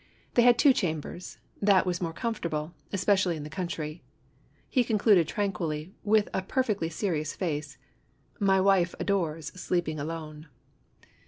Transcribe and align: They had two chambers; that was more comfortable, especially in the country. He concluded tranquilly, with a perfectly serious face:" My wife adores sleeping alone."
They 0.33 0.41
had 0.41 0.57
two 0.57 0.73
chambers; 0.73 1.37
that 1.61 1.85
was 1.85 2.01
more 2.01 2.11
comfortable, 2.11 2.73
especially 2.91 3.37
in 3.37 3.43
the 3.43 3.51
country. 3.51 4.01
He 4.67 4.83
concluded 4.83 5.27
tranquilly, 5.27 5.93
with 6.03 6.27
a 6.33 6.41
perfectly 6.41 6.89
serious 6.89 7.35
face:" 7.35 7.77
My 8.39 8.59
wife 8.59 8.95
adores 8.99 9.49
sleeping 9.53 9.99
alone." 9.99 10.47